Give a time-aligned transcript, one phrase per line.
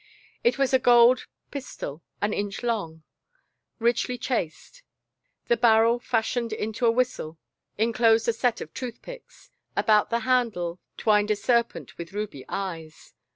[0.43, 3.03] It was a gold pistol, an inch long,
[3.77, 4.81] richly chased;
[5.45, 7.37] the barrel^ fashioned into a whistle,
[7.77, 9.51] enclosed a set of tooth picks.
[9.77, 13.13] About the handle twined a serpent with ruby eyes.